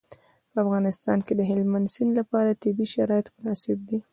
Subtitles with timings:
[0.51, 3.99] په افغانستان کې د هلمند سیند لپاره طبیعي شرایط مناسب دي.